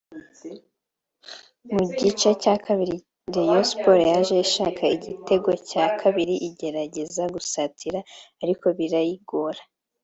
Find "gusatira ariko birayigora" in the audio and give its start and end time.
7.33-9.61